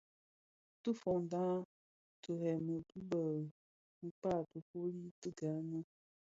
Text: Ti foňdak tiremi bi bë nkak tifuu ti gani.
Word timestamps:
Ti 0.81 0.91
foňdak 0.99 1.63
tiremi 2.21 2.75
bi 2.87 2.97
bë 3.09 3.23
nkak 4.05 4.41
tifuu 4.51 4.89
ti 5.21 5.29
gani. 5.39 5.79